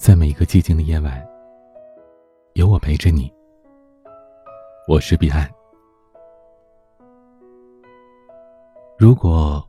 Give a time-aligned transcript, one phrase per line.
[0.00, 1.22] 在每一个寂静的夜晚，
[2.54, 3.30] 有我陪着你。
[4.88, 5.46] 我是彼岸。
[8.98, 9.62] 如果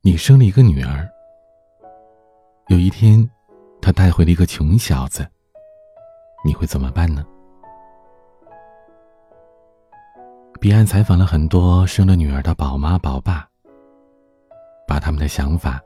[0.00, 1.06] 你生了一个女儿，
[2.68, 3.28] 有一天
[3.82, 5.28] 她带回了一个穷小子，
[6.42, 7.22] 你会怎么办呢？
[10.58, 13.46] 彼岸采访了很多生了女儿的宝妈宝爸，
[14.88, 15.78] 把他们的想法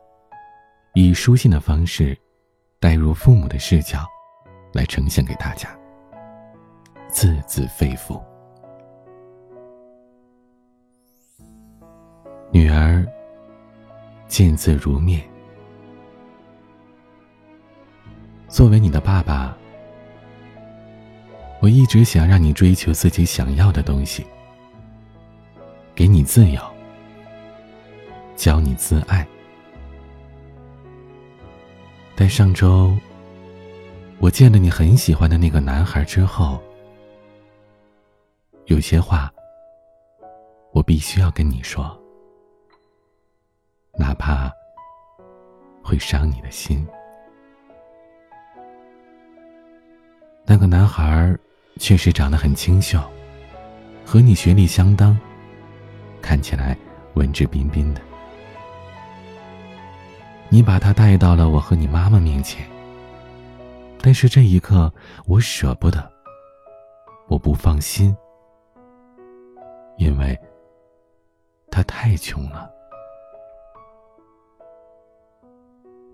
[0.95, 2.16] 以书信的方式。
[2.80, 4.06] 带入父母的视角，
[4.73, 5.68] 来呈现给大家，
[7.09, 8.23] 字字肺腑。
[12.52, 13.04] 女儿
[14.28, 15.20] 见字如面。
[18.46, 19.56] 作为你的爸爸，
[21.60, 24.24] 我一直想让你追求自己想要的东西，
[25.96, 26.62] 给你自由，
[28.37, 29.26] 教你自爱。
[32.19, 32.99] 在上周，
[34.19, 36.60] 我见了你很喜欢的那个男孩之后，
[38.65, 39.33] 有些话
[40.73, 41.97] 我必须要跟你说，
[43.97, 44.51] 哪怕
[45.80, 46.85] 会伤你的心。
[50.45, 51.38] 那个男孩
[51.79, 53.01] 确实长得很清秀，
[54.05, 55.16] 和你学历相当，
[56.21, 56.77] 看起来
[57.15, 58.07] 文质彬彬的。
[60.51, 62.66] 你把他带到了我和你妈妈面前，
[64.00, 64.91] 但是这一刻
[65.27, 66.10] 我舍不得，
[67.28, 68.16] 我不放心，
[69.99, 70.38] 因为
[71.71, 72.71] 他太穷了。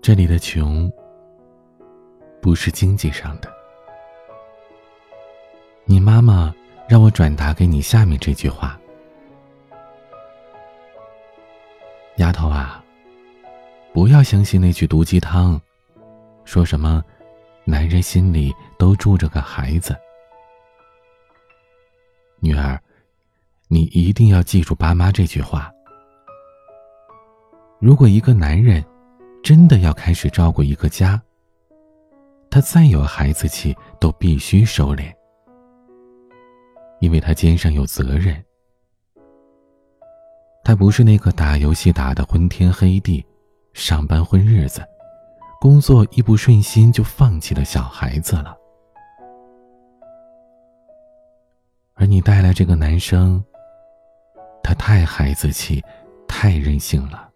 [0.01, 0.91] 这里的穷
[2.41, 3.49] 不是经济上的。
[5.85, 6.53] 你妈妈
[6.89, 8.79] 让我转达给你下面这句话
[12.17, 12.81] ：“丫头啊。”
[13.95, 15.57] 不要相信那句毒鸡汤，
[16.43, 17.01] 说什么
[17.63, 19.95] 男人心里都住着个孩子。
[22.41, 22.77] 女儿，
[23.69, 25.71] 你一定要记住爸妈这句话。
[27.79, 28.83] 如果一个男人
[29.41, 31.21] 真的要开始照顾一个家，
[32.49, 35.09] 他再有孩子气都必须收敛，
[36.99, 38.43] 因为他肩上有责任。
[40.65, 43.25] 他不是那个打游戏打的昏天黑地。
[43.75, 44.81] 上班混日子，
[45.59, 48.55] 工作一不顺心就放弃了小孩子了。
[51.93, 53.43] 而你带来这个男生，
[54.63, 55.83] 他太孩子气，
[56.25, 57.29] 太任性了。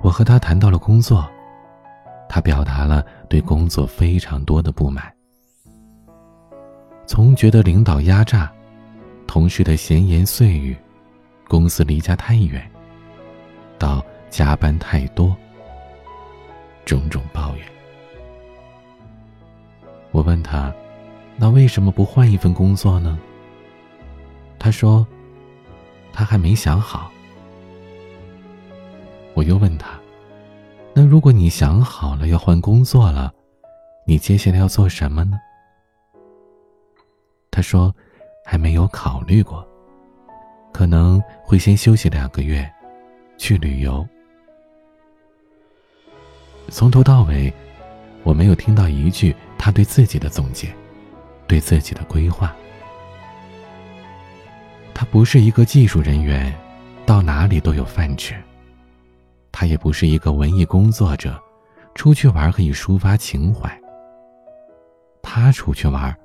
[0.00, 1.30] 我和他谈到了工作，
[2.30, 5.14] 他表达了对工作非常多的不满，
[7.06, 8.50] 从觉得领导压榨，
[9.26, 10.74] 同事的闲言碎语，
[11.46, 12.66] 公司离家太远。
[13.82, 14.00] 到
[14.30, 15.36] 加班太多，
[16.84, 17.66] 种种抱怨。
[20.12, 20.72] 我问他
[21.36, 23.18] ：“那为什么不换一份工作呢？”
[24.56, 25.04] 他说
[26.14, 27.10] ：“他还没想好。”
[29.34, 29.98] 我又问他
[30.94, 33.32] ：“那如果你想好了要换工作了，
[34.06, 35.40] 你接下来要做什么呢？”
[37.50, 37.92] 他说
[38.46, 39.66] ：“还没有考虑过，
[40.72, 42.72] 可能会先休息两个月。”
[43.36, 44.06] 去旅游。
[46.68, 47.52] 从头到尾，
[48.22, 50.74] 我没有听到一句他对自己的总结，
[51.46, 52.54] 对自己的规划。
[54.94, 56.54] 他不是一个技术人员，
[57.04, 58.34] 到哪里都有饭吃；
[59.50, 61.38] 他也不是一个文艺工作者，
[61.94, 63.76] 出去玩可以抒发情怀。
[65.20, 66.16] 他出去玩，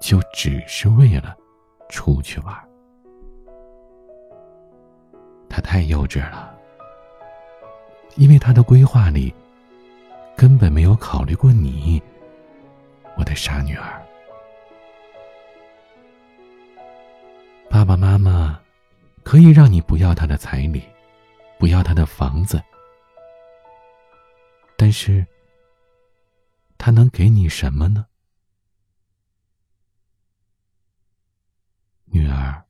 [0.00, 1.34] 就只是为了
[1.88, 2.65] 出去玩。
[5.66, 6.56] 太幼稚了，
[8.14, 9.34] 因为他的规划里
[10.36, 12.00] 根本没有考虑过你，
[13.16, 14.00] 我的傻女儿。
[17.68, 18.58] 爸爸妈妈
[19.24, 20.80] 可以让你不要他的彩礼，
[21.58, 22.62] 不要他的房子，
[24.78, 25.26] 但是
[26.78, 28.06] 他能给你什么呢，
[32.04, 32.62] 女儿？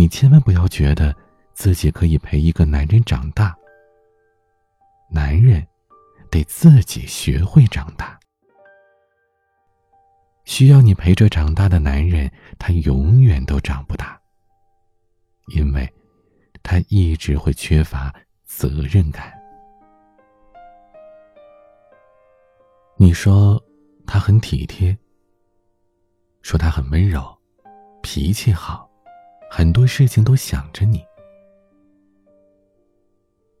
[0.00, 1.14] 你千万不要觉得
[1.52, 3.54] 自己可以陪一个男人长大。
[5.10, 5.62] 男人
[6.30, 8.18] 得自己学会长大。
[10.46, 14.18] 需要你陪着长大的男人，他永远都长不大，
[15.48, 15.86] 因为
[16.62, 18.10] 他一直会缺乏
[18.44, 19.30] 责任感。
[22.96, 23.62] 你说
[24.06, 24.96] 他很体贴，
[26.40, 27.38] 说他很温柔，
[28.00, 28.89] 脾气好。
[29.52, 31.04] 很多事情都想着你，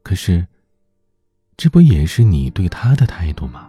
[0.04, 0.46] 可是，
[1.56, 3.68] 这不也是你对他的态度吗？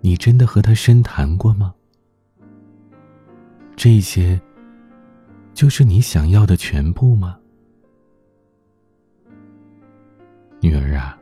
[0.00, 1.74] 你真的和他深谈过吗？
[3.74, 4.40] 这些
[5.54, 7.36] 就是你想要的全部吗？
[10.60, 11.18] 女儿啊，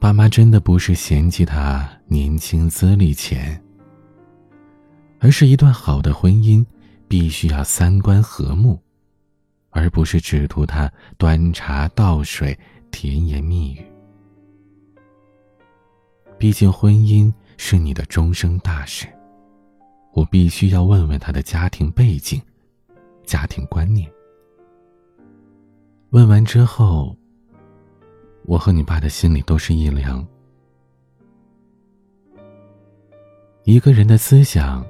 [0.00, 3.61] 爸妈真的不是嫌弃他年轻资历浅，
[5.22, 6.66] 而是一段好的婚姻
[7.06, 8.78] 必须要三观和睦。
[9.74, 12.54] 而不是只图他端茶倒水、
[12.90, 13.82] 甜言蜜语。
[16.38, 19.06] 毕竟婚姻是你的终生大事，
[20.12, 22.38] 我必须要问问他的家庭背景、
[23.24, 24.12] 家庭观念。
[26.10, 27.16] 问完之后，
[28.44, 30.22] 我和你爸的心里都是一凉。
[33.64, 34.86] 一个人的思想，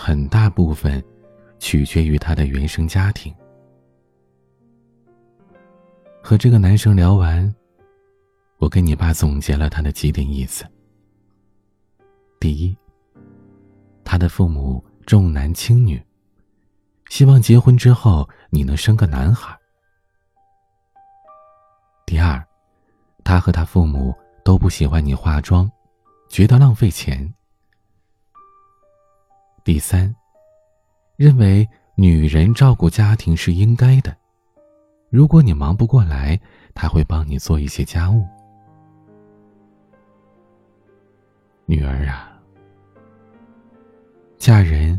[0.00, 1.02] 很大部分
[1.58, 3.34] 取决于他的原生家庭。
[6.22, 7.52] 和这个男生聊完，
[8.58, 10.64] 我跟你爸总结了他的几点意思。
[12.38, 12.76] 第一，
[14.04, 16.00] 他的父母重男轻女，
[17.08, 19.58] 希望结婚之后你能生个男孩。
[22.06, 22.40] 第二，
[23.24, 25.68] 他和他父母都不喜欢你化妆，
[26.28, 27.34] 觉得浪费钱。
[29.68, 30.16] 第三，
[31.16, 34.16] 认为女人照顾家庭是应该的。
[35.10, 36.40] 如果你忙不过来，
[36.74, 38.26] 他会帮你做一些家务。
[41.66, 42.40] 女儿啊，
[44.38, 44.98] 嫁人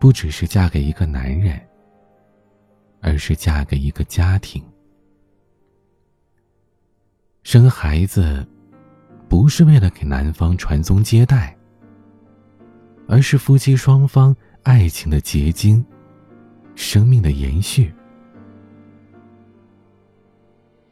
[0.00, 1.60] 不只是嫁给一个男人，
[3.02, 4.64] 而是嫁给一个家庭。
[7.42, 8.48] 生孩子
[9.28, 11.54] 不是为了给男方传宗接代，
[13.06, 15.84] 而是夫妻双方爱情的结晶，
[16.74, 17.92] 生命的延续。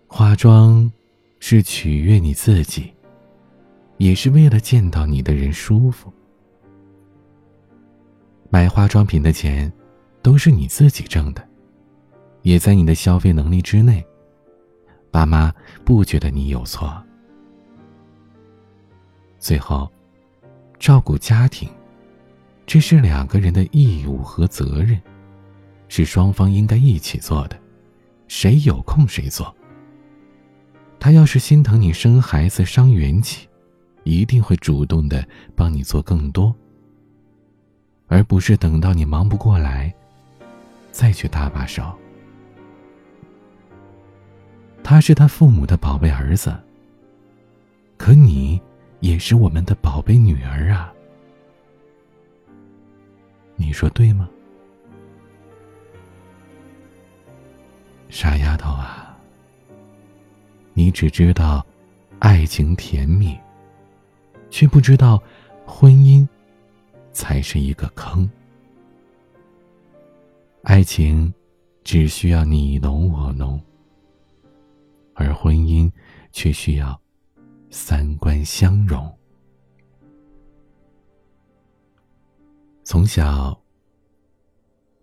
[0.07, 0.91] 化妆，
[1.41, 2.93] 是取悦你自己，
[3.97, 6.13] 也是为了见到你的人舒服。
[8.51, 9.73] 买化妆品的钱，
[10.21, 11.43] 都是你自己挣的，
[12.43, 14.05] 也在你的消费能力之内。
[15.11, 15.51] 爸妈
[15.85, 17.03] 不觉得你有错。
[19.39, 19.91] 最后，
[20.79, 21.69] 照顾家庭，
[22.73, 24.99] 这是两个人的义务和责任，
[25.89, 27.61] 是双方应该一起做的，
[28.29, 29.55] 谁有空谁做。
[30.99, 33.47] 他要是心疼你生孩子伤元气，
[34.05, 35.23] 一定会主动的
[35.55, 36.57] 帮你做更多，
[38.07, 39.93] 而不是等到你忙不过来，
[40.91, 41.95] 再去搭把手。
[44.83, 46.59] 他是他父母的宝贝儿子，
[47.99, 48.59] 可你
[49.01, 50.91] 也是我们的宝贝女儿啊，
[53.63, 54.29] 你说对吗？
[58.09, 59.17] 傻丫头啊！
[60.75, 61.65] 你只知道
[62.19, 63.39] 爱情甜蜜，
[64.51, 65.23] 却不知道
[65.65, 66.27] 婚姻
[67.13, 68.29] 才是一个坑。
[70.65, 71.33] 爱情
[71.85, 73.63] 只需要你侬我侬，
[75.15, 75.89] 而婚姻
[76.33, 77.01] 却需要
[77.71, 79.09] 三观相融。
[82.85, 83.57] 从小，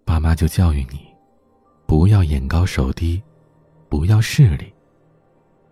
[0.03, 0.99] 爸妈就教育你，
[1.87, 3.21] 不要眼高手低，
[3.87, 4.73] 不要势利。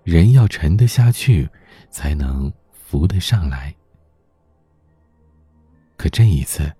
[0.03, 1.49] 人要沉得下去，
[1.89, 3.75] 才能浮得上来。
[5.97, 6.73] 可这一次，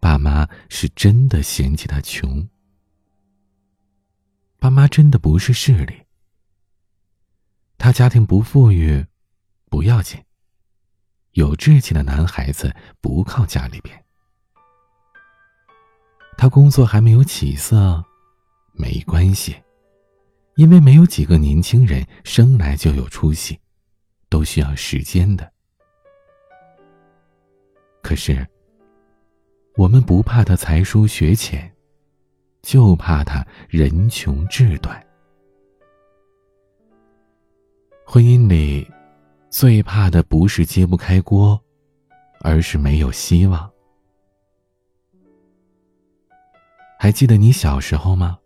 [0.00, 2.48] 爸妈是真的嫌弃他穷。
[4.58, 5.94] 爸妈真的不是势利。
[7.78, 9.06] 他家庭不富裕，
[9.70, 10.20] 不要紧。
[11.32, 14.05] 有志气的男孩子不靠家里边。
[16.36, 18.04] 他工作还没有起色，
[18.72, 19.56] 没关系。
[20.56, 23.58] 因为没有几个年轻人生来就有出息，
[24.30, 25.52] 都需要时间的。
[28.02, 28.46] 可是，
[29.76, 31.70] 我们不怕他才疏学浅，
[32.62, 35.04] 就怕他人穷志短。
[38.06, 38.90] 婚姻里，
[39.50, 41.60] 最怕的不是揭不开锅，
[42.40, 43.70] 而是没有希望。
[47.06, 48.36] 还记得你小时候吗？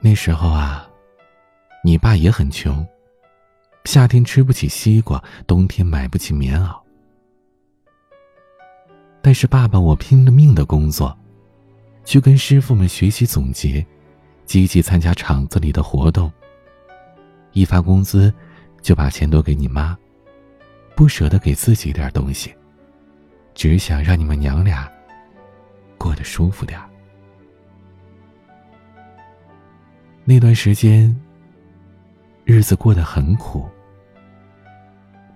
[0.00, 0.88] 那时候啊，
[1.82, 2.86] 你爸也很穷，
[3.86, 6.80] 夏天吃不起西瓜，冬天买不起棉袄。
[9.20, 11.18] 但是爸爸我拼了命的工作，
[12.04, 13.84] 去跟师傅们学习总结，
[14.44, 16.32] 积极参加厂子里的活动。
[17.50, 18.32] 一发工资，
[18.80, 19.98] 就把钱都给你妈，
[20.94, 22.54] 不舍得给自己点东西，
[23.54, 24.88] 只想让你们娘俩
[26.02, 26.80] 过得舒服点
[30.24, 31.14] 那段时间，
[32.44, 33.68] 日子过得很苦，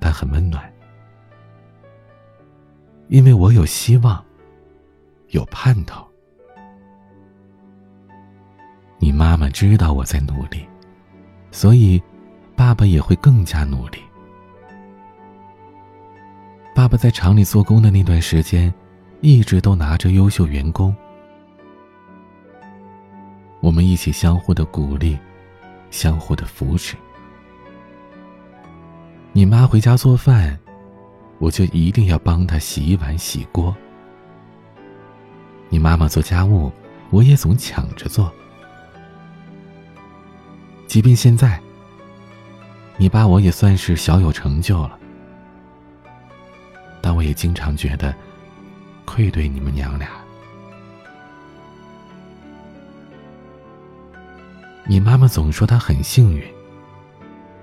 [0.01, 0.73] 但很温暖，
[3.07, 4.25] 因为我有希望，
[5.29, 6.05] 有盼头。
[8.99, 10.67] 你妈妈知道我在努力，
[11.53, 12.03] 所以
[12.57, 13.99] 爸爸也会更加努力。
[16.75, 18.73] 爸爸在厂里做工的那段时间，
[19.27, 20.95] 一直都拿着优秀员工。
[23.59, 25.19] 我们一起相互的鼓励，
[25.91, 26.95] 相互的扶持。
[29.33, 30.57] 你妈回家做饭，
[31.41, 33.77] 我就一定要帮她洗碗洗锅。
[35.71, 36.71] 你妈妈做家务，
[37.11, 38.33] 我也总抢着做。
[40.87, 41.61] 即便现在，
[42.97, 44.97] 你爸我也算是小有成就了，
[47.03, 48.15] 但我也经常觉得
[49.07, 50.11] 愧对你们娘俩。
[54.85, 56.45] 你妈妈总说她很幸运，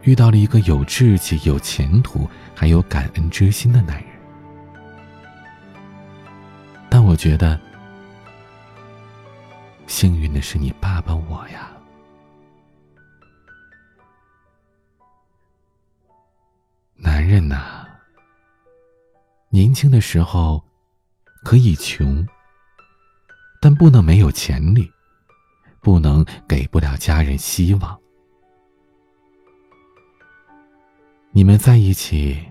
[0.02, 4.12] 遇到了一个有志气、有前途，还有感恩之心的男人。
[6.90, 7.60] 但我觉得，
[9.88, 11.70] 幸运的是你爸爸我呀。
[16.96, 17.86] 男人呐，
[19.50, 20.64] 年轻的时候
[21.44, 22.26] 可以穷，
[23.62, 24.90] 但不能没有潜力。
[25.82, 28.00] 不能给不了家人希望。
[31.32, 32.42] 你们在一起，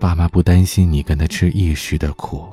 [0.00, 2.52] 爸妈不担心你跟他吃一时的苦，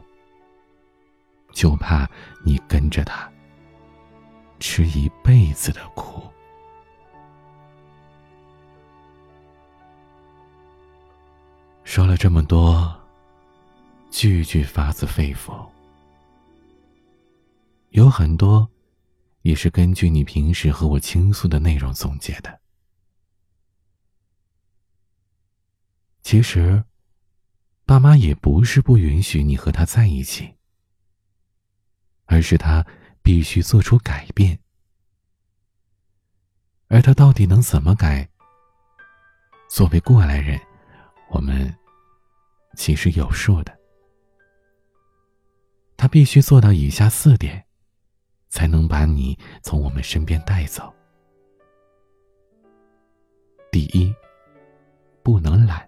[1.51, 2.07] 就怕
[2.45, 3.27] 你跟着他
[4.59, 6.21] 吃一辈子的苦。
[11.83, 12.98] 说了这么多，
[14.11, 15.67] 句句发自肺腑，
[17.89, 18.69] 有很多。
[19.43, 22.59] 也是根据你平时和我倾诉的内容总结的。
[26.21, 26.83] 其实，
[27.85, 30.53] 爸妈也不是不允许你和他在一起，
[32.25, 32.85] 而是他
[33.23, 34.59] 必须做出改变。
[36.89, 38.29] 而他到底能怎么改？
[39.69, 40.59] 作为过来人，
[41.29, 41.73] 我们
[42.75, 43.78] 其实有数的。
[45.99, 47.63] 他必须做到以下四点。
[48.49, 50.91] 才能把你从我们身边带走。
[53.71, 54.11] 第一，
[55.21, 55.87] 不能懒，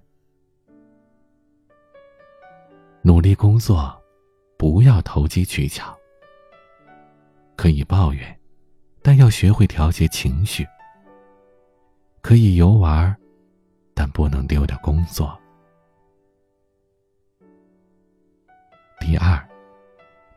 [3.01, 4.00] 努力工作，
[4.58, 5.98] 不要投机取巧。
[7.56, 8.39] 可以抱怨，
[9.01, 10.63] 但要学会调节情绪。
[12.22, 13.18] 可以游玩，
[13.96, 15.36] 但不能丢掉工作。
[19.00, 19.50] 第二，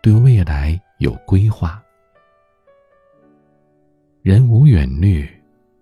[0.04, 1.82] 对未来有规划。
[4.20, 5.26] 人无远虑，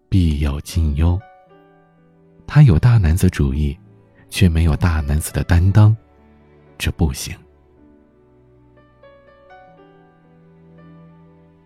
[0.09, 1.21] 必有近忧。
[2.47, 3.76] 他有大男子主义，
[4.31, 5.97] 却没有大男子的担当，
[6.79, 7.37] 这不行。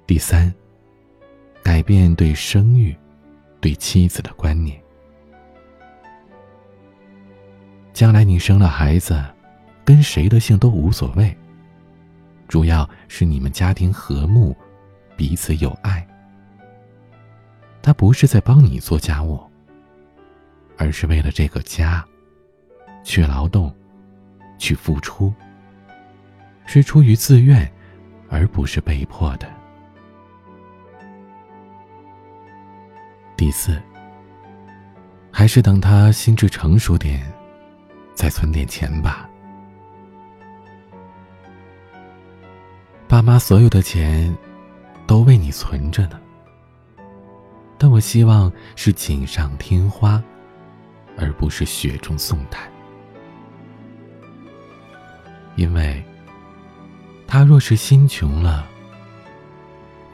[0.07, 0.51] 第三，
[1.63, 2.97] 改变对生育、
[3.61, 4.83] 对妻子的观念。
[7.93, 9.23] 将来你生了孩子，
[9.85, 11.37] 跟谁的姓都无所谓，
[12.49, 14.57] 主要是你们家庭和睦，
[15.17, 16.07] 彼此有爱。
[17.83, 19.41] 他不是在帮你做家务，
[20.77, 22.05] 而是为了这个家
[23.05, 23.75] 去劳动、
[24.59, 25.33] 去付出，
[26.65, 27.71] 是出于自愿，
[28.29, 29.47] 而不是被迫的。
[33.37, 33.81] 第四，
[35.31, 37.31] 还是等他心智成熟点，
[38.15, 39.29] 再存点钱吧。
[43.27, 44.33] 妈所有的钱
[45.05, 46.21] 都为你存着呢。
[47.77, 50.23] 但我希望是锦上添花，
[51.19, 52.71] 而不是雪中送炭。
[55.57, 56.01] 因为，
[57.27, 58.65] 他若是心穷了，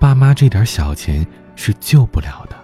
[0.01, 2.57] 爸妈这点小钱是救不了的。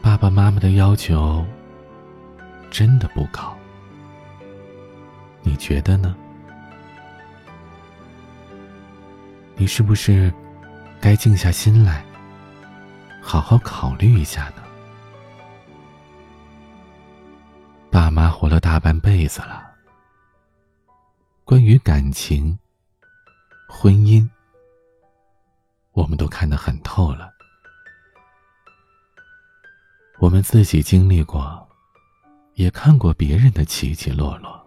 [0.00, 1.44] 爸爸妈妈的要求
[2.70, 3.54] 真的不高，
[5.60, 6.16] 觉得呢？
[9.56, 10.32] 你是不是
[10.98, 12.02] 该静下心来，
[13.20, 14.62] 好好考虑一下呢？
[17.90, 19.70] 爸妈活了大半辈子了，
[21.44, 22.58] 关于感情、
[23.68, 24.26] 婚姻，
[25.92, 27.30] 我们都看得很透了。
[30.20, 31.68] 我们自己经历过，
[32.54, 34.59] 也看过别人的起起落落。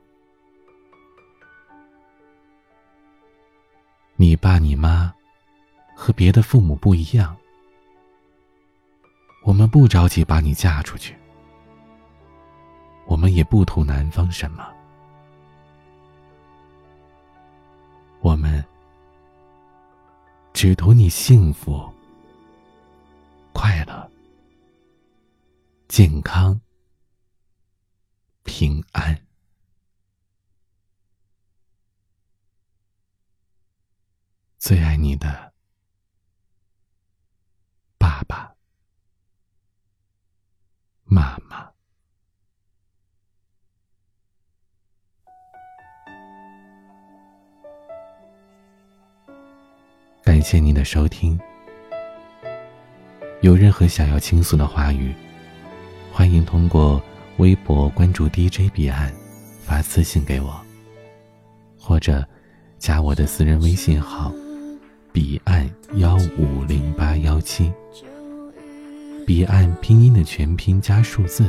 [4.23, 5.13] 你爸你妈
[5.93, 7.35] 和别的父母不一样，
[9.43, 11.13] 我们不着急把你嫁出去，
[13.05, 14.65] 我们也不图男方什么，
[18.21, 18.63] 我们
[20.53, 21.93] 只图你幸福、
[23.51, 24.09] 快乐、
[25.89, 26.57] 健康、
[28.43, 29.19] 平安。
[34.63, 35.51] 最爱你的
[37.97, 38.55] 爸爸
[41.03, 41.69] 妈妈。
[50.23, 51.37] 感谢您的收听。
[53.41, 55.13] 有任何想要倾诉的话语，
[56.09, 57.03] 欢迎通过
[57.35, 59.13] 微博关注 DJ 彼岸
[59.61, 60.65] 发私信给我，
[61.77, 62.25] 或者
[62.79, 64.33] 加我的私人微信号。
[65.13, 67.71] 彼岸幺五零八幺七，
[69.27, 71.45] 彼岸拼音的全拼加数字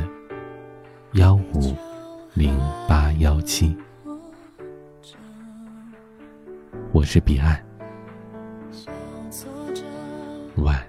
[1.13, 1.75] 幺五
[2.35, 2.55] 零
[2.87, 3.75] 八幺七，
[6.91, 7.59] 我是彼岸，
[10.57, 10.79] 晚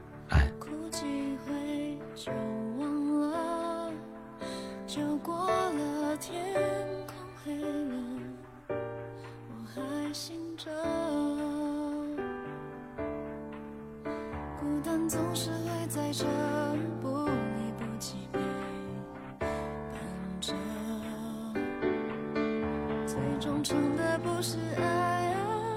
[23.16, 25.32] 最忠诚的不是爱，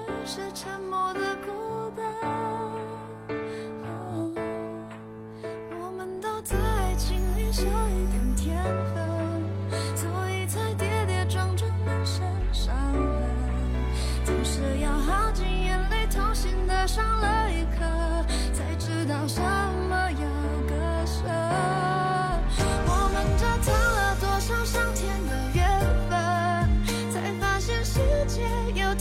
[0.06, 0.89] 而是沉默。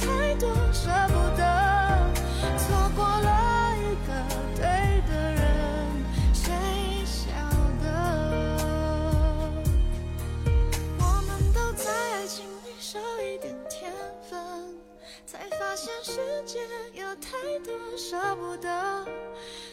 [0.01, 1.43] 太多舍不得，
[2.57, 4.09] 错过了一个
[4.55, 4.63] 对
[5.07, 5.43] 的人，
[6.33, 6.51] 谁
[7.05, 7.27] 晓
[7.83, 7.85] 得
[10.99, 13.91] 我们都在爱情里少一点天
[14.29, 14.39] 分，
[15.25, 16.59] 才发现世界
[16.93, 17.31] 有太
[17.65, 18.69] 多舍不得，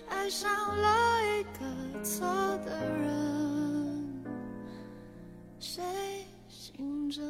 [0.08, 2.26] 爱上了一个错
[2.64, 4.24] 的人。
[5.60, 5.82] 谁
[6.48, 7.22] 醒着？